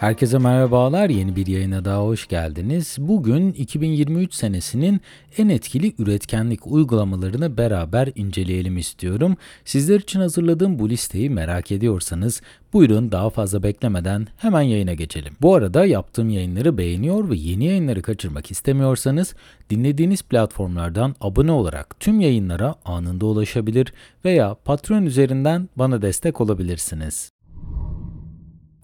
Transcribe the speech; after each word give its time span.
Herkese 0.00 0.38
merhabalar. 0.38 1.10
Yeni 1.10 1.36
bir 1.36 1.46
yayına 1.46 1.84
daha 1.84 2.02
hoş 2.02 2.28
geldiniz. 2.28 2.96
Bugün 3.00 3.52
2023 3.52 4.34
senesinin 4.34 5.00
en 5.38 5.48
etkili 5.48 5.94
üretkenlik 5.98 6.66
uygulamalarını 6.66 7.56
beraber 7.56 8.08
inceleyelim 8.14 8.78
istiyorum. 8.78 9.36
Sizler 9.64 10.00
için 10.00 10.20
hazırladığım 10.20 10.78
bu 10.78 10.90
listeyi 10.90 11.30
merak 11.30 11.72
ediyorsanız 11.72 12.42
buyurun 12.72 13.12
daha 13.12 13.30
fazla 13.30 13.62
beklemeden 13.62 14.26
hemen 14.36 14.62
yayına 14.62 14.94
geçelim. 14.94 15.32
Bu 15.42 15.54
arada 15.54 15.86
yaptığım 15.86 16.30
yayınları 16.30 16.78
beğeniyor 16.78 17.30
ve 17.30 17.36
yeni 17.36 17.64
yayınları 17.64 18.02
kaçırmak 18.02 18.50
istemiyorsanız 18.50 19.34
dinlediğiniz 19.70 20.22
platformlardan 20.22 21.14
abone 21.20 21.52
olarak 21.52 22.00
tüm 22.00 22.20
yayınlara 22.20 22.74
anında 22.84 23.26
ulaşabilir 23.26 23.92
veya 24.24 24.56
Patreon 24.64 25.02
üzerinden 25.02 25.68
bana 25.76 26.02
destek 26.02 26.40
olabilirsiniz. 26.40 27.30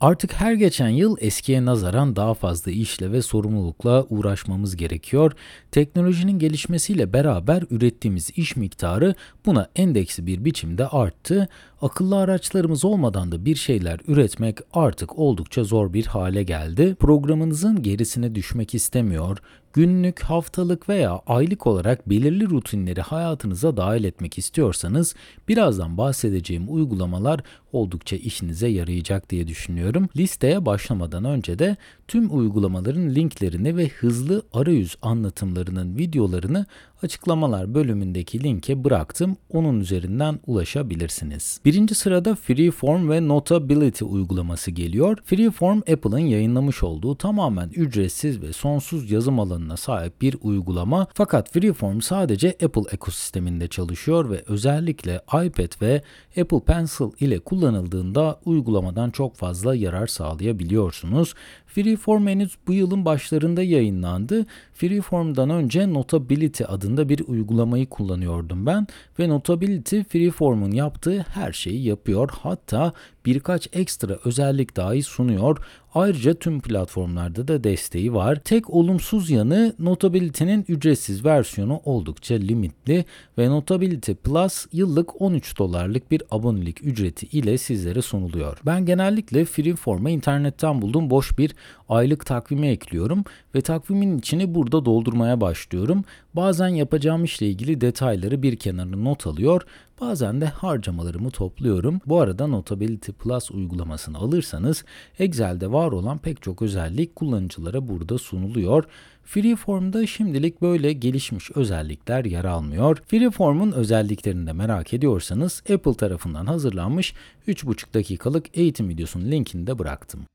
Artık 0.01 0.33
her 0.33 0.53
geçen 0.53 0.89
yıl 0.89 1.17
eskiye 1.21 1.65
nazaran 1.65 2.17
daha 2.17 2.35
fazla 2.35 2.71
işle 2.71 3.13
ve 3.13 3.23
sorumlulukla 3.23 4.05
uğraşmamız 4.11 4.77
gerekiyor. 4.77 5.33
Teknolojinin 5.71 6.39
gelişmesiyle 6.39 7.13
beraber 7.13 7.63
ürettiğimiz 7.71 8.31
iş 8.37 8.57
miktarı 8.57 9.15
buna 9.47 9.69
endeksi 9.77 10.27
bir 10.27 10.45
biçimde 10.45 10.87
arttı. 10.87 11.49
Akıllı 11.83 12.17
araçlarımız 12.17 12.85
olmadan 12.85 13.33
da 13.33 13.45
bir 13.45 13.55
şeyler 13.55 14.01
üretmek 14.07 14.59
artık 14.73 15.19
oldukça 15.19 15.65
zor 15.65 15.93
bir 15.93 16.07
hale 16.07 16.43
geldi. 16.43 16.97
Programınızın 17.01 17.83
gerisine 17.83 18.35
düşmek 18.35 18.75
istemiyor, 18.75 19.39
günlük, 19.77 20.23
haftalık 20.23 20.89
veya 20.89 21.21
aylık 21.27 21.67
olarak 21.67 22.11
belirli 22.11 22.51
rutinleri 22.51 23.01
hayatınıza 23.01 23.77
dahil 23.77 24.05
etmek 24.05 24.39
istiyorsanız 24.39 25.15
birazdan 25.49 25.99
bahsedeceğim 25.99 26.65
uygulamalar 26.69 27.41
oldukça 27.73 28.17
işinize 28.17 28.69
yarayacak 28.69 29.31
diye 29.31 29.49
düşünüyorum. 29.49 30.09
Listeye 30.17 30.67
başlamadan 30.67 31.25
önce 31.25 31.59
de 31.59 31.77
tüm 32.09 32.39
uygulamaların 32.39 33.15
linklerini 33.15 33.77
ve 33.77 33.89
hızlı 33.89 34.43
arayüz 34.53 34.97
anlatımlarının 35.03 35.99
videolarını 35.99 36.67
açıklamalar 37.07 37.75
bölümündeki 37.75 38.43
linke 38.43 38.85
bıraktım. 38.85 39.37
Onun 39.51 39.81
üzerinden 39.81 40.41
ulaşabilirsiniz. 40.47 41.61
Birinci 41.65 41.95
sırada 41.95 42.35
Freeform 42.35 43.11
ve 43.11 43.29
Notability 43.29 44.05
uygulaması 44.05 44.71
geliyor. 44.71 45.19
Freeform 45.25 45.79
Apple'ın 45.79 46.19
yayınlamış 46.19 46.83
olduğu 46.83 47.17
tamamen 47.17 47.69
ücretsiz 47.69 48.43
ve 48.43 48.53
sonsuz 48.53 49.11
yazım 49.11 49.41
alanına 49.41 49.77
sahip 49.77 50.21
bir 50.23 50.37
uygulama. 50.43 51.07
Fakat 51.15 51.53
Freeform 51.53 52.01
sadece 52.01 52.49
Apple 52.49 52.83
ekosisteminde 52.93 53.69
çalışıyor 53.69 54.31
ve 54.31 54.43
özellikle 54.47 55.21
iPad 55.29 55.83
ve 55.83 56.03
Apple 56.41 56.61
Pencil 56.61 57.25
ile 57.25 57.39
kullanıldığında 57.39 58.41
uygulamadan 58.45 59.11
çok 59.11 59.37
fazla 59.37 59.75
yarar 59.75 60.07
sağlayabiliyorsunuz. 60.07 61.35
Freeform 61.67 62.27
henüz 62.27 62.57
bu 62.67 62.73
yılın 62.73 63.05
başlarında 63.05 63.63
yayınlandı. 63.63 64.47
Freeform'dan 64.75 65.51
önce 65.51 65.93
Notability 65.93 66.65
adında 66.69 66.96
bir 67.09 67.23
uygulamayı 67.27 67.87
kullanıyordum 67.87 68.67
ben 68.67 68.87
ve 69.19 69.29
Notability 69.29 70.01
Freeform'un 70.01 70.71
yaptığı 70.71 71.25
her 71.29 71.53
şeyi 71.53 71.85
yapıyor. 71.85 72.31
Hatta 72.43 72.93
birkaç 73.27 73.69
ekstra 73.73 74.19
özellik 74.25 74.77
dahi 74.77 75.03
sunuyor. 75.03 75.59
Ayrıca 75.95 76.35
tüm 76.35 76.61
platformlarda 76.61 77.49
da 77.49 77.65
desteği 77.65 78.15
var. 78.15 78.37
Tek 78.45 78.71
olumsuz 78.71 79.31
yanı 79.31 79.75
Notability'nin 79.79 80.65
ücretsiz 80.69 81.25
versiyonu 81.25 81.81
oldukça 81.85 82.35
limitli 82.35 83.05
ve 83.39 83.49
Notability 83.49 84.13
Plus 84.13 84.67
yıllık 84.73 85.23
13 85.23 85.59
dolarlık 85.59 86.11
bir 86.11 86.23
abonelik 86.31 86.85
ücreti 86.85 87.27
ile 87.27 87.59
sizlere 87.59 88.03
sunuluyor. 88.03 88.59
Ben 88.67 88.87
genellikle 88.87 89.45
Freeform'a 89.45 90.11
internetten 90.11 90.83
buldum 90.83 91.11
boş 91.11 91.39
bir 91.39 91.55
aylık 91.89 92.27
takvimi 92.27 92.69
ekliyorum 92.69 93.25
ve 93.55 93.61
takvimin 93.61 94.19
içini 94.19 94.55
burada 94.55 94.85
doldurmaya 94.85 95.41
başlıyorum. 95.41 96.05
Bazen 96.35 96.69
yapacağım 96.69 97.25
işle 97.25 97.49
ilgili 97.49 97.81
detayları 97.81 98.43
bir 98.43 98.57
kenara 98.57 98.97
not 98.97 99.27
alıyor, 99.27 99.63
bazen 100.01 100.41
de 100.41 100.47
harcamalarımı 100.47 101.31
topluyorum. 101.31 102.01
Bu 102.07 102.21
arada 102.21 102.47
Notability 102.47 103.11
Plus 103.13 103.51
uygulamasını 103.51 104.19
alırsanız 104.19 104.85
Excel'de 105.19 105.73
var 105.73 105.93
olan 105.93 106.19
pek 106.19 106.43
çok 106.43 106.63
özellik 106.63 107.17
kullanıcılara 107.17 107.89
burada 107.89 108.19
sunuluyor. 108.19 108.85
Freeform'da 109.25 110.07
şimdilik 110.07 110.63
böyle 110.63 110.93
gelişmiş 110.93 111.51
özellikler 111.55 112.25
yer 112.25 112.45
almıyor. 112.45 113.03
Freeform'un 113.07 113.73
özelliklerini 113.73 114.47
de 114.47 114.53
merak 114.53 114.95
ediyorsanız 114.95 115.63
Apple 115.73 115.95
tarafından 115.95 116.47
hazırlanmış 116.47 117.15
3,5 117.49 117.95
dakikalık 117.95 118.59
eğitim 118.59 118.89
videosunun 118.89 119.31
linkini 119.31 119.67
de 119.67 119.79
bıraktım. 119.79 120.27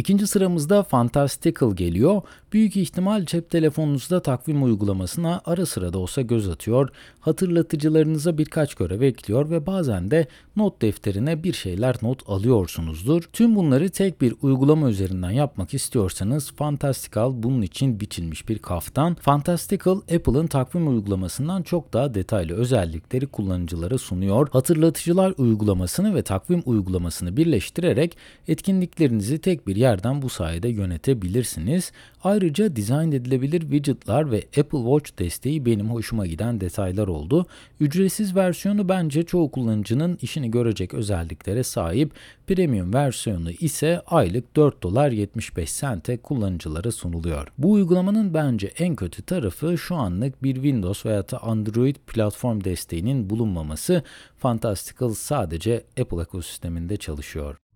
İkinci 0.00 0.26
sıramızda 0.26 0.82
Fantastical 0.82 1.76
geliyor. 1.76 2.22
Büyük 2.52 2.76
ihtimal 2.76 3.24
cep 3.24 3.50
telefonunuzda 3.50 4.22
takvim 4.22 4.62
uygulamasına 4.62 5.40
ara 5.44 5.66
sıra 5.66 5.92
da 5.92 5.98
olsa 5.98 6.22
göz 6.22 6.48
atıyor, 6.48 6.88
hatırlatıcılarınıza 7.20 8.38
birkaç 8.38 8.74
görev 8.74 9.00
ekliyor 9.00 9.50
ve 9.50 9.66
bazen 9.66 10.10
de 10.10 10.26
not 10.56 10.82
defterine 10.82 11.42
bir 11.42 11.52
şeyler 11.52 11.96
not 12.02 12.30
alıyorsunuzdur. 12.30 13.22
Tüm 13.32 13.56
bunları 13.56 13.90
tek 13.90 14.20
bir 14.20 14.34
uygulama 14.42 14.90
üzerinden 14.90 15.30
yapmak 15.30 15.74
istiyorsanız 15.74 16.52
Fantastical 16.52 17.32
bunun 17.42 17.62
için 17.62 18.00
biçilmiş 18.00 18.48
bir 18.48 18.58
kaftan. 18.58 19.14
Fantastical 19.14 19.96
Apple'ın 19.96 20.46
takvim 20.46 20.88
uygulamasından 20.88 21.62
çok 21.62 21.92
daha 21.92 22.14
detaylı 22.14 22.54
özellikleri 22.54 23.26
kullanıcılara 23.26 23.98
sunuyor. 23.98 24.48
Hatırlatıcılar 24.48 25.34
uygulamasını 25.38 26.14
ve 26.14 26.22
takvim 26.22 26.62
uygulamasını 26.66 27.36
birleştirerek 27.36 28.16
etkinliklerinizi 28.48 29.38
tek 29.38 29.66
bir 29.66 29.76
yerden 29.90 30.22
bu 30.22 30.28
sayede 30.28 30.68
yönetebilirsiniz. 30.68 31.92
Ayrıca 32.24 32.76
dizayn 32.76 33.12
edilebilir 33.12 33.60
widgetlar 33.60 34.30
ve 34.30 34.36
Apple 34.36 34.78
Watch 34.78 35.18
desteği 35.18 35.66
benim 35.66 35.90
hoşuma 35.90 36.26
giden 36.26 36.60
detaylar 36.60 37.08
oldu. 37.08 37.46
Ücretsiz 37.80 38.36
versiyonu 38.36 38.88
bence 38.88 39.22
çoğu 39.22 39.50
kullanıcının 39.50 40.18
işini 40.22 40.50
görecek 40.50 40.94
özelliklere 40.94 41.62
sahip. 41.62 42.12
Premium 42.46 42.94
versiyonu 42.94 43.50
ise 43.50 44.02
aylık 44.06 44.56
4 44.56 44.82
dolar 44.82 45.10
75 45.10 45.70
sente 45.70 46.16
kullanıcılara 46.16 46.92
sunuluyor. 46.92 47.48
Bu 47.58 47.72
uygulamanın 47.72 48.34
bence 48.34 48.66
en 48.78 48.96
kötü 48.96 49.22
tarafı 49.22 49.78
şu 49.78 49.96
anlık 49.96 50.42
bir 50.42 50.54
Windows 50.54 51.06
veya 51.06 51.28
da 51.28 51.42
Android 51.42 51.96
platform 52.06 52.64
desteğinin 52.64 53.30
bulunmaması. 53.30 54.02
Fantastical 54.38 55.10
sadece 55.10 55.84
Apple 56.00 56.22
ekosisteminde 56.22 56.96
çalışıyor. 56.96 57.69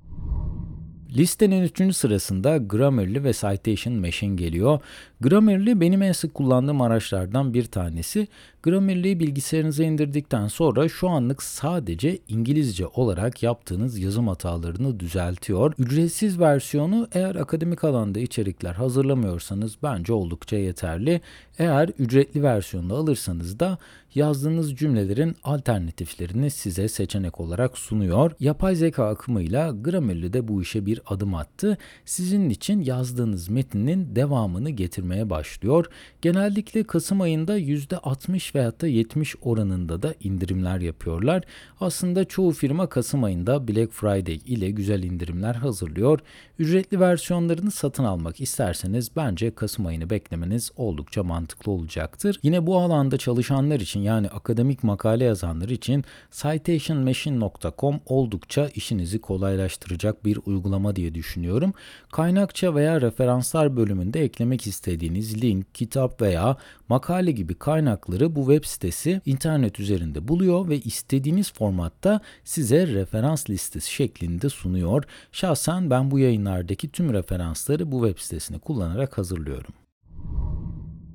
Listenin 1.16 1.62
3. 1.62 1.96
sırasında 1.96 2.56
Grammarly 2.56 3.24
ve 3.24 3.32
Citation 3.32 3.94
Machine 3.94 4.36
geliyor. 4.36 4.80
Grammarly 5.24 5.80
benim 5.80 6.02
en 6.02 6.12
sık 6.12 6.34
kullandığım 6.34 6.80
araçlardan 6.80 7.54
bir 7.54 7.64
tanesi. 7.64 8.28
Grammarly'yi 8.62 9.20
bilgisayarınıza 9.20 9.84
indirdikten 9.84 10.48
sonra 10.48 10.88
şu 10.88 11.08
anlık 11.08 11.42
sadece 11.42 12.18
İngilizce 12.28 12.86
olarak 12.86 13.42
yaptığınız 13.42 13.98
yazım 13.98 14.28
hatalarını 14.28 15.00
düzeltiyor. 15.00 15.72
Ücretsiz 15.78 16.40
versiyonu 16.40 17.08
eğer 17.12 17.34
akademik 17.34 17.84
alanda 17.84 18.20
içerikler 18.20 18.72
hazırlamıyorsanız 18.72 19.76
bence 19.82 20.12
oldukça 20.12 20.56
yeterli. 20.56 21.20
Eğer 21.58 21.90
ücretli 21.98 22.42
versiyonda 22.42 22.94
alırsanız 22.94 23.60
da 23.60 23.78
yazdığınız 24.14 24.76
cümlelerin 24.76 25.36
alternatiflerini 25.44 26.50
size 26.50 26.88
seçenek 26.88 27.40
olarak 27.40 27.78
sunuyor. 27.78 28.32
Yapay 28.40 28.74
zeka 28.74 29.08
akımıyla 29.08 29.70
Grammarly 29.70 30.32
de 30.32 30.48
bu 30.48 30.62
işe 30.62 30.86
bir 30.86 31.00
adım 31.06 31.34
attı. 31.34 31.78
Sizin 32.04 32.50
için 32.50 32.80
yazdığınız 32.80 33.48
metnin 33.48 34.16
devamını 34.16 34.70
getirmeye 35.14 35.30
başlıyor. 35.30 35.86
Genellikle 36.22 36.84
Kasım 36.84 37.20
ayında 37.20 37.58
%60 37.58 38.54
veyahut 38.54 38.80
da 38.80 38.86
70 38.86 39.36
oranında 39.42 40.02
da 40.02 40.14
indirimler 40.20 40.80
yapıyorlar. 40.80 41.42
Aslında 41.80 42.24
çoğu 42.24 42.52
firma 42.52 42.88
Kasım 42.88 43.24
ayında 43.24 43.68
Black 43.68 43.92
Friday 43.92 44.40
ile 44.46 44.70
güzel 44.70 45.02
indirimler 45.02 45.54
hazırlıyor. 45.54 46.20
Ücretli 46.58 47.00
versiyonlarını 47.00 47.70
satın 47.70 48.04
almak 48.04 48.40
isterseniz 48.40 49.10
bence 49.16 49.50
Kasım 49.50 49.86
ayını 49.86 50.10
beklemeniz 50.10 50.70
oldukça 50.76 51.22
mantıklı 51.22 51.72
olacaktır. 51.72 52.40
Yine 52.42 52.66
bu 52.66 52.78
alanda 52.78 53.16
çalışanlar 53.18 53.80
için 53.80 54.00
yani 54.00 54.28
akademik 54.28 54.84
makale 54.84 55.24
yazanlar 55.24 55.68
için 55.68 56.04
citationmachine.com 56.30 58.00
oldukça 58.06 58.68
işinizi 58.74 59.20
kolaylaştıracak 59.20 60.24
bir 60.24 60.38
uygulama 60.46 60.96
diye 60.96 61.14
düşünüyorum. 61.14 61.74
Kaynakça 62.12 62.74
veya 62.74 63.00
referanslar 63.00 63.76
bölümünde 63.76 64.24
eklemek 64.24 64.66
istediğiniz 65.04 65.42
link, 65.42 65.74
kitap 65.74 66.20
veya 66.20 66.56
makale 66.88 67.32
gibi 67.32 67.54
kaynakları 67.54 68.36
bu 68.36 68.40
web 68.40 68.64
sitesi 68.64 69.20
internet 69.26 69.80
üzerinde 69.80 70.28
buluyor 70.28 70.68
ve 70.68 70.78
istediğiniz 70.78 71.52
formatta 71.52 72.20
size 72.44 72.86
referans 72.86 73.50
listesi 73.50 73.92
şeklinde 73.92 74.48
sunuyor. 74.48 75.04
Şahsen 75.32 75.90
ben 75.90 76.10
bu 76.10 76.18
yayınlardaki 76.18 76.88
tüm 76.88 77.12
referansları 77.12 77.92
bu 77.92 78.06
web 78.06 78.22
sitesini 78.22 78.58
kullanarak 78.58 79.18
hazırlıyorum. 79.18 79.74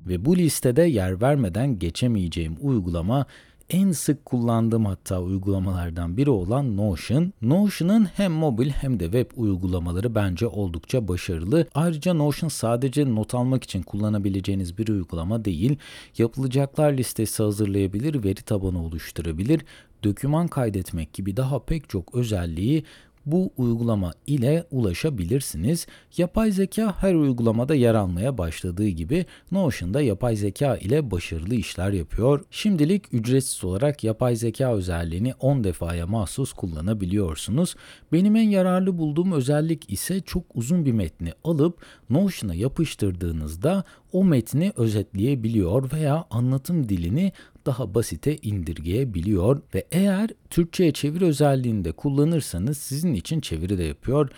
Ve 0.06 0.24
bu 0.24 0.36
listede 0.36 0.82
yer 0.82 1.20
vermeden 1.20 1.78
geçemeyeceğim 1.78 2.56
uygulama 2.60 3.26
en 3.70 3.92
sık 3.92 4.24
kullandığım 4.24 4.84
hatta 4.84 5.20
uygulamalardan 5.20 6.16
biri 6.16 6.30
olan 6.30 6.76
Notion. 6.76 7.32
Notion'ın 7.42 8.04
hem 8.04 8.32
mobil 8.32 8.70
hem 8.70 9.00
de 9.00 9.04
web 9.04 9.30
uygulamaları 9.36 10.14
bence 10.14 10.46
oldukça 10.46 11.08
başarılı. 11.08 11.66
Ayrıca 11.74 12.14
Notion 12.14 12.48
sadece 12.48 13.14
not 13.14 13.34
almak 13.34 13.64
için 13.64 13.82
kullanabileceğiniz 13.82 14.78
bir 14.78 14.88
uygulama 14.88 15.44
değil. 15.44 15.78
Yapılacaklar 16.18 16.92
listesi 16.92 17.42
hazırlayabilir, 17.42 18.24
veri 18.24 18.42
tabanı 18.42 18.84
oluşturabilir, 18.84 19.60
doküman 20.04 20.48
kaydetmek 20.48 21.12
gibi 21.12 21.36
daha 21.36 21.64
pek 21.64 21.88
çok 21.88 22.14
özelliği 22.14 22.84
bu 23.26 23.50
uygulama 23.56 24.12
ile 24.26 24.64
ulaşabilirsiniz. 24.70 25.86
Yapay 26.16 26.50
zeka 26.50 26.94
her 27.02 27.14
uygulamada 27.14 27.74
yer 27.74 27.94
almaya 27.94 28.38
başladığı 28.38 28.88
gibi 28.88 29.26
Notion'da 29.52 30.00
yapay 30.00 30.36
zeka 30.36 30.76
ile 30.76 31.10
başarılı 31.10 31.54
işler 31.54 31.92
yapıyor. 31.92 32.44
Şimdilik 32.50 33.14
ücretsiz 33.14 33.64
olarak 33.64 34.04
yapay 34.04 34.36
zeka 34.36 34.74
özelliğini 34.74 35.34
10 35.40 35.64
defaya 35.64 36.06
mahsus 36.06 36.52
kullanabiliyorsunuz. 36.52 37.74
Benim 38.12 38.36
en 38.36 38.48
yararlı 38.48 38.98
bulduğum 38.98 39.32
özellik 39.32 39.92
ise 39.92 40.20
çok 40.20 40.44
uzun 40.54 40.86
bir 40.86 40.92
metni 40.92 41.32
alıp 41.44 41.84
Notion'a 42.10 42.54
yapıştırdığınızda 42.54 43.84
o 44.12 44.24
metni 44.24 44.72
özetleyebiliyor 44.76 45.92
veya 45.92 46.24
anlatım 46.30 46.88
dilini 46.88 47.32
daha 47.66 47.94
basite 47.94 48.36
indirgeyebiliyor 48.36 49.62
ve 49.74 49.86
eğer 49.92 50.30
Türkçe'ye 50.50 50.92
çeviri 50.92 51.24
özelliğini 51.24 51.84
de 51.84 51.92
kullanırsanız 51.92 52.78
sizin 52.78 53.14
için 53.14 53.40
çeviri 53.40 53.78
de 53.78 53.84
yapıyor 53.84 54.30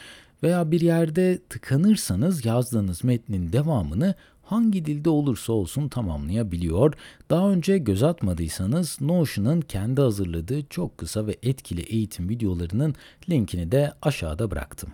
veya 0.43 0.71
bir 0.71 0.81
yerde 0.81 1.39
tıkanırsanız 1.49 2.45
yazdığınız 2.45 3.05
metnin 3.05 3.53
devamını 3.53 4.15
hangi 4.43 4.85
dilde 4.85 5.11
olursa 5.11 5.53
olsun 5.53 5.89
tamamlayabiliyor. 5.89 6.95
Daha 7.31 7.51
önce 7.51 7.79
göz 7.79 8.03
atmadıysanız 8.03 9.01
Notion'ın 9.01 9.61
kendi 9.61 10.01
hazırladığı 10.01 10.67
çok 10.67 10.99
kısa 10.99 11.27
ve 11.27 11.37
etkili 11.43 11.81
eğitim 11.81 12.29
videolarının 12.29 12.95
linkini 13.31 13.73
de 13.73 13.93
aşağıda 14.03 14.51
bıraktım. 14.51 14.91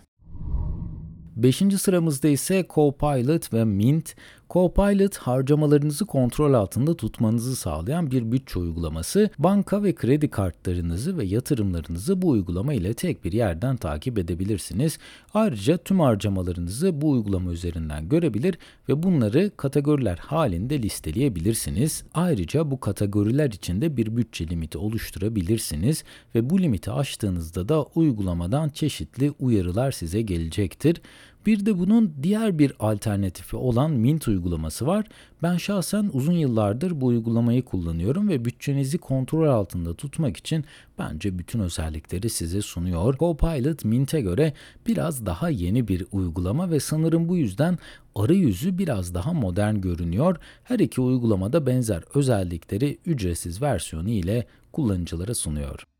Beşinci 1.36 1.78
sıramızda 1.78 2.28
ise 2.28 2.66
Copilot 2.74 3.52
ve 3.52 3.64
Mint. 3.64 4.14
Copilot 4.50 5.16
harcamalarınızı 5.16 6.06
kontrol 6.06 6.54
altında 6.54 6.96
tutmanızı 6.96 7.56
sağlayan 7.56 8.10
bir 8.10 8.32
bütçe 8.32 8.58
uygulaması. 8.58 9.30
Banka 9.38 9.82
ve 9.82 9.94
kredi 9.94 10.30
kartlarınızı 10.30 11.18
ve 11.18 11.24
yatırımlarınızı 11.24 12.22
bu 12.22 12.28
uygulama 12.28 12.74
ile 12.74 12.94
tek 12.94 13.24
bir 13.24 13.32
yerden 13.32 13.76
takip 13.76 14.18
edebilirsiniz. 14.18 14.98
Ayrıca 15.34 15.76
tüm 15.76 16.00
harcamalarınızı 16.00 17.00
bu 17.00 17.10
uygulama 17.10 17.52
üzerinden 17.52 18.08
görebilir 18.08 18.58
ve 18.88 19.02
bunları 19.02 19.50
kategoriler 19.56 20.18
halinde 20.18 20.82
listeleyebilirsiniz. 20.82 22.04
Ayrıca 22.14 22.70
bu 22.70 22.80
kategoriler 22.80 23.50
içinde 23.50 23.96
bir 23.96 24.16
bütçe 24.16 24.48
limiti 24.48 24.78
oluşturabilirsiniz 24.78 26.04
ve 26.34 26.50
bu 26.50 26.60
limiti 26.62 26.90
aştığınızda 26.90 27.68
da 27.68 27.82
uygulamadan 27.82 28.68
çeşitli 28.68 29.32
uyarılar 29.38 29.92
size 29.92 30.22
gelecektir. 30.22 31.00
Bir 31.48 31.66
de 31.66 31.78
bunun 31.78 32.14
diğer 32.22 32.58
bir 32.58 32.72
alternatifi 32.78 33.56
olan 33.56 33.90
Mint 33.90 34.28
uygulaması 34.28 34.86
var. 34.86 35.06
Ben 35.42 35.56
şahsen 35.56 36.10
uzun 36.12 36.32
yıllardır 36.32 37.00
bu 37.00 37.06
uygulamayı 37.06 37.62
kullanıyorum 37.62 38.28
ve 38.28 38.44
bütçenizi 38.44 38.98
kontrol 38.98 39.48
altında 39.48 39.94
tutmak 39.94 40.36
için 40.36 40.64
bence 40.98 41.38
bütün 41.38 41.60
özellikleri 41.60 42.30
size 42.30 42.62
sunuyor. 42.62 43.18
Copilot 43.18 43.84
Mint'e 43.84 44.20
göre 44.20 44.52
biraz 44.86 45.26
daha 45.26 45.50
yeni 45.50 45.88
bir 45.88 46.06
uygulama 46.12 46.70
ve 46.70 46.80
sanırım 46.80 47.28
bu 47.28 47.36
yüzden 47.36 47.78
arayüzü 48.14 48.78
biraz 48.78 49.14
daha 49.14 49.32
modern 49.32 49.74
görünüyor. 49.74 50.36
Her 50.64 50.78
iki 50.78 51.00
uygulamada 51.00 51.66
benzer 51.66 52.02
özellikleri 52.14 52.98
ücretsiz 53.06 53.62
versiyonu 53.62 54.10
ile 54.10 54.46
kullanıcılara 54.72 55.34
sunuyor. 55.34 55.97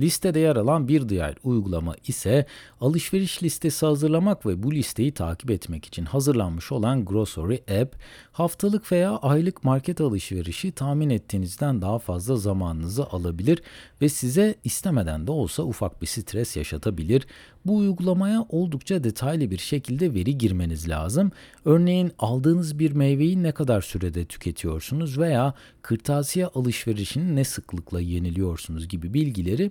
Listede 0.00 0.38
yer 0.38 0.56
alan 0.56 0.88
bir 0.88 1.08
diğer 1.08 1.34
uygulama 1.44 1.94
ise 2.06 2.46
alışveriş 2.80 3.42
listesi 3.42 3.86
hazırlamak 3.86 4.46
ve 4.46 4.62
bu 4.62 4.72
listeyi 4.72 5.12
takip 5.12 5.50
etmek 5.50 5.84
için 5.84 6.04
hazırlanmış 6.04 6.72
olan 6.72 7.04
Grocery 7.04 7.80
App, 7.80 7.96
haftalık 8.32 8.92
veya 8.92 9.16
aylık 9.16 9.64
market 9.64 10.00
alışverişi 10.00 10.72
tahmin 10.72 11.10
ettiğinizden 11.10 11.82
daha 11.82 11.98
fazla 11.98 12.36
zamanınızı 12.36 13.04
alabilir 13.04 13.62
ve 14.02 14.08
size 14.08 14.54
istemeden 14.64 15.26
de 15.26 15.30
olsa 15.30 15.62
ufak 15.62 16.02
bir 16.02 16.06
stres 16.06 16.56
yaşatabilir. 16.56 17.26
Bu 17.66 17.76
uygulamaya 17.76 18.46
oldukça 18.48 19.04
detaylı 19.04 19.50
bir 19.50 19.58
şekilde 19.58 20.14
veri 20.14 20.38
girmeniz 20.38 20.88
lazım. 20.88 21.32
Örneğin 21.64 22.12
aldığınız 22.18 22.78
bir 22.78 22.92
meyveyi 22.92 23.42
ne 23.42 23.52
kadar 23.52 23.80
sürede 23.80 24.24
tüketiyorsunuz 24.24 25.18
veya 25.18 25.54
kırtasiye 25.82 26.46
alışverişini 26.46 27.36
ne 27.36 27.44
sıklıkla 27.44 28.00
yeniliyorsunuz 28.00 28.88
gibi 28.88 29.14
bilgileri 29.14 29.70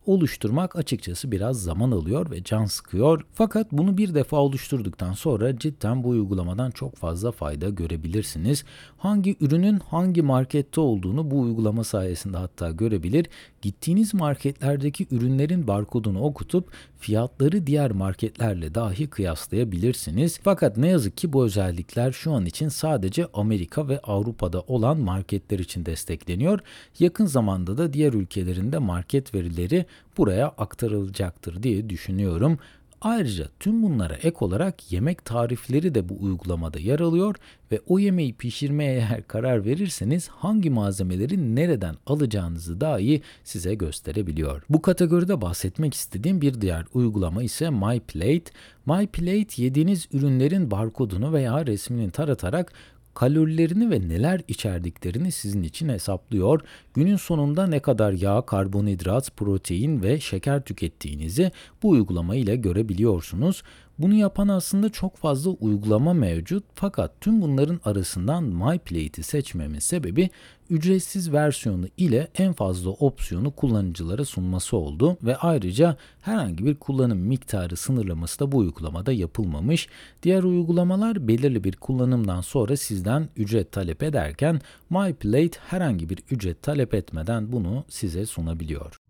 oluşturmak 0.05 0.75
açıkçası 0.75 1.31
biraz 1.31 1.63
zaman 1.63 1.91
alıyor 1.91 2.31
ve 2.31 2.43
can 2.43 2.65
sıkıyor. 2.65 3.25
Fakat 3.33 3.71
bunu 3.71 3.97
bir 3.97 4.13
defa 4.13 4.37
oluşturduktan 4.37 5.13
sonra 5.13 5.59
cidden 5.59 6.03
bu 6.03 6.09
uygulamadan 6.09 6.71
çok 6.71 6.95
fazla 6.95 7.31
fayda 7.31 7.69
görebilirsiniz. 7.69 8.63
Hangi 8.97 9.35
ürünün 9.39 9.79
hangi 9.79 10.21
markette 10.21 10.81
olduğunu 10.81 11.31
bu 11.31 11.39
uygulama 11.39 11.83
sayesinde 11.83 12.37
hatta 12.37 12.71
görebilir. 12.71 13.27
Gittiğiniz 13.61 14.13
marketlerdeki 14.13 15.07
ürünlerin 15.11 15.67
barkodunu 15.67 16.21
okutup 16.21 16.71
fiyatları 16.99 17.67
diğer 17.67 17.91
marketlerle 17.91 18.75
dahi 18.75 19.07
kıyaslayabilirsiniz. 19.07 20.39
Fakat 20.43 20.77
ne 20.77 20.87
yazık 20.87 21.17
ki 21.17 21.33
bu 21.33 21.45
özellikler 21.45 22.11
şu 22.11 22.31
an 22.31 22.45
için 22.45 22.69
sadece 22.69 23.27
Amerika 23.33 23.87
ve 23.87 23.99
Avrupa'da 23.99 24.61
olan 24.61 24.97
marketler 24.97 25.59
için 25.59 25.85
destekleniyor. 25.85 26.59
Yakın 26.99 27.25
zamanda 27.25 27.77
da 27.77 27.93
diğer 27.93 28.13
ülkelerinde 28.13 28.77
market 28.77 29.33
verileri 29.35 29.85
buraya 30.17 30.47
aktarılacaktır 30.47 31.63
diye 31.63 31.89
düşünüyorum. 31.89 32.57
Ayrıca 33.01 33.47
tüm 33.59 33.83
bunlara 33.83 34.13
ek 34.13 34.35
olarak 34.39 34.91
yemek 34.91 35.25
tarifleri 35.25 35.95
de 35.95 36.09
bu 36.09 36.17
uygulamada 36.19 36.79
yer 36.79 36.99
alıyor 36.99 37.35
ve 37.71 37.81
o 37.87 37.99
yemeği 37.99 38.33
pişirmeye 38.33 38.93
eğer 38.93 39.27
karar 39.27 39.65
verirseniz 39.65 40.27
hangi 40.27 40.69
malzemeleri 40.69 41.55
nereden 41.55 41.95
alacağınızı 42.05 42.81
dahi 42.81 43.21
size 43.43 43.75
gösterebiliyor. 43.75 44.61
Bu 44.69 44.81
kategoride 44.81 45.41
bahsetmek 45.41 45.93
istediğim 45.93 46.41
bir 46.41 46.61
diğer 46.61 46.85
uygulama 46.93 47.43
ise 47.43 47.69
MyPlate. 47.69 48.51
MyPlate 48.85 49.63
yediğiniz 49.63 50.07
ürünlerin 50.13 50.71
barkodunu 50.71 51.33
veya 51.33 51.65
resmini 51.65 52.11
taratarak 52.11 52.73
kalorilerini 53.13 53.89
ve 53.91 54.07
neler 54.07 54.41
içerdiklerini 54.47 55.31
sizin 55.31 55.63
için 55.63 55.89
hesaplıyor. 55.89 56.61
Günün 56.93 57.15
sonunda 57.15 57.67
ne 57.67 57.79
kadar 57.79 58.11
yağ, 58.11 58.41
karbonhidrat, 58.41 59.37
protein 59.37 60.03
ve 60.03 60.19
şeker 60.19 60.61
tükettiğinizi 60.61 61.51
bu 61.83 61.89
uygulama 61.89 62.35
ile 62.35 62.55
görebiliyorsunuz. 62.55 63.63
Bunu 64.01 64.13
yapan 64.13 64.47
aslında 64.47 64.89
çok 64.89 65.17
fazla 65.17 65.51
uygulama 65.51 66.13
mevcut 66.13 66.63
fakat 66.75 67.21
tüm 67.21 67.41
bunların 67.41 67.79
arasından 67.85 68.43
MyPlate'i 68.43 69.23
seçmemin 69.23 69.79
sebebi 69.79 70.29
ücretsiz 70.69 71.33
versiyonu 71.33 71.85
ile 71.97 72.27
en 72.37 72.53
fazla 72.53 72.89
opsiyonu 72.89 73.51
kullanıcılara 73.51 74.25
sunması 74.25 74.77
oldu 74.77 75.17
ve 75.23 75.35
ayrıca 75.35 75.97
herhangi 76.21 76.65
bir 76.65 76.75
kullanım 76.75 77.17
miktarı 77.17 77.75
sınırlaması 77.75 78.39
da 78.39 78.51
bu 78.51 78.57
uygulamada 78.57 79.11
yapılmamış. 79.11 79.87
Diğer 80.23 80.43
uygulamalar 80.43 81.27
belirli 81.27 81.63
bir 81.63 81.75
kullanımdan 81.75 82.41
sonra 82.41 82.77
sizden 82.77 83.29
ücret 83.35 83.71
talep 83.71 84.03
ederken 84.03 84.61
MyPlate 84.89 85.59
herhangi 85.67 86.09
bir 86.09 86.19
ücret 86.31 86.63
talep 86.63 86.93
etmeden 86.93 87.51
bunu 87.51 87.83
size 87.89 88.25
sunabiliyor. 88.25 89.00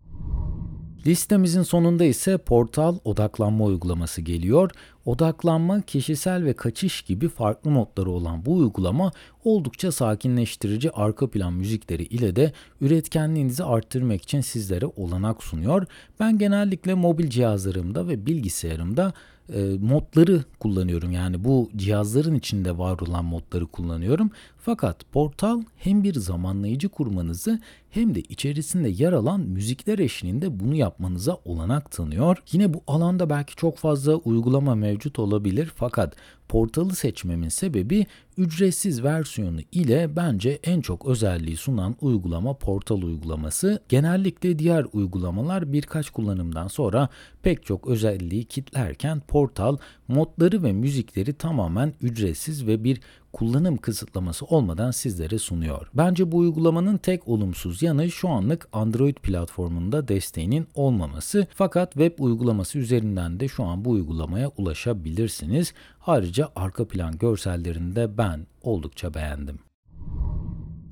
Listemizin 1.06 1.62
sonunda 1.62 2.04
ise 2.04 2.38
portal 2.38 2.98
odaklanma 3.04 3.64
uygulaması 3.64 4.20
geliyor. 4.20 4.70
Odaklanma, 5.04 5.80
kişisel 5.80 6.44
ve 6.44 6.52
kaçış 6.52 7.02
gibi 7.02 7.28
farklı 7.28 7.70
modları 7.70 8.10
olan 8.10 8.46
bu 8.46 8.56
uygulama 8.56 9.12
oldukça 9.44 9.92
sakinleştirici 9.92 10.90
arka 10.90 11.30
plan 11.30 11.52
müzikleri 11.52 12.02
ile 12.02 12.36
de 12.36 12.52
üretkenliğinizi 12.80 13.64
arttırmak 13.64 14.22
için 14.22 14.40
sizlere 14.40 14.86
olanak 14.86 15.42
sunuyor. 15.42 15.86
Ben 16.20 16.38
genellikle 16.38 16.94
mobil 16.94 17.30
cihazlarımda 17.30 18.08
ve 18.08 18.26
bilgisayarımda 18.26 19.12
e, 19.54 19.62
modları 19.80 20.44
kullanıyorum. 20.58 21.12
Yani 21.12 21.44
bu 21.44 21.70
cihazların 21.76 22.34
içinde 22.34 22.78
var 22.78 22.98
olan 22.98 23.24
modları 23.24 23.66
kullanıyorum. 23.66 24.30
Fakat 24.58 25.12
portal 25.12 25.62
hem 25.76 26.02
bir 26.04 26.14
zamanlayıcı 26.14 26.88
kurmanızı 26.88 27.60
hem 27.90 28.14
de 28.14 28.20
içerisinde 28.20 28.88
yer 28.88 29.12
alan 29.12 29.40
müzikler 29.40 29.98
eşliğinde 29.98 30.60
bunu 30.60 30.74
yapmanıza 30.74 31.38
olanak 31.44 31.90
tanıyor. 31.90 32.36
Yine 32.52 32.74
bu 32.74 32.82
alanda 32.86 33.30
belki 33.30 33.56
çok 33.56 33.76
fazla 33.76 34.14
uygulama 34.14 34.74
mevcut 34.74 35.18
olabilir 35.18 35.72
fakat 35.76 36.16
portalı 36.48 36.94
seçmemin 36.94 37.48
sebebi 37.48 38.06
ücretsiz 38.38 39.04
versiyonu 39.04 39.31
ile 39.72 40.16
bence 40.16 40.60
en 40.64 40.80
çok 40.80 41.06
özelliği 41.06 41.56
sunan 41.56 41.96
uygulama 42.00 42.54
portal 42.54 43.02
uygulaması. 43.02 43.82
Genellikle 43.88 44.58
diğer 44.58 44.86
uygulamalar 44.92 45.72
birkaç 45.72 46.10
kullanımdan 46.10 46.68
sonra 46.68 47.08
pek 47.42 47.66
çok 47.66 47.86
özelliği 47.86 48.44
kitlerken 48.44 49.20
portal 49.20 49.76
modları 50.08 50.62
ve 50.62 50.72
müzikleri 50.72 51.32
tamamen 51.32 51.92
ücretsiz 52.00 52.66
ve 52.66 52.84
bir 52.84 53.00
kullanım 53.32 53.76
kısıtlaması 53.76 54.46
olmadan 54.46 54.90
sizlere 54.90 55.38
sunuyor. 55.38 55.90
Bence 55.94 56.32
bu 56.32 56.36
uygulamanın 56.36 56.96
tek 56.96 57.28
olumsuz 57.28 57.82
yanı 57.82 58.10
şu 58.10 58.28
anlık 58.28 58.68
Android 58.72 59.16
platformunda 59.16 60.08
desteğinin 60.08 60.66
olmaması 60.74 61.46
fakat 61.54 61.92
web 61.92 62.18
uygulaması 62.18 62.78
üzerinden 62.78 63.40
de 63.40 63.48
şu 63.48 63.64
an 63.64 63.84
bu 63.84 63.90
uygulamaya 63.90 64.48
ulaşabilirsiniz. 64.48 65.74
Ayrıca 66.06 66.48
arka 66.56 66.88
plan 66.88 67.18
görsellerini 67.18 67.96
de 67.96 68.18
ben 68.18 68.46
oldukça 68.62 69.14
beğendim. 69.14 69.58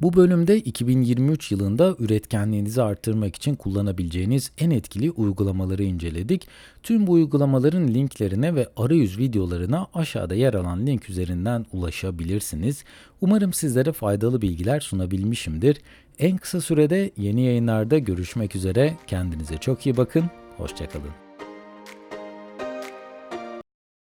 Bu 0.03 0.13
bölümde 0.13 0.59
2023 0.59 1.53
yılında 1.53 1.97
üretkenliğinizi 1.99 2.83
arttırmak 2.83 3.37
için 3.37 3.55
kullanabileceğiniz 3.55 4.53
en 4.59 4.71
etkili 4.71 5.11
uygulamaları 5.11 5.83
inceledik. 5.83 6.49
Tüm 6.83 7.07
bu 7.07 7.13
uygulamaların 7.13 7.89
linklerine 7.89 8.55
ve 8.55 8.69
arayüz 8.77 9.19
videolarına 9.19 9.87
aşağıda 9.95 10.35
yer 10.35 10.55
alan 10.55 10.87
link 10.87 11.11
üzerinden 11.11 11.67
ulaşabilirsiniz. 11.73 12.85
Umarım 13.21 13.53
sizlere 13.53 13.93
faydalı 13.93 14.43
bilgiler 14.43 14.81
sunabilmişimdir. 14.81 15.81
En 16.19 16.37
kısa 16.37 16.61
sürede 16.61 17.11
yeni 17.17 17.43
yayınlarda 17.43 17.99
görüşmek 17.99 18.57
üzere. 18.57 18.97
Kendinize 19.07 19.57
çok 19.57 19.87
iyi 19.87 19.97
bakın. 19.97 20.25
Hoşçakalın. 20.57 21.30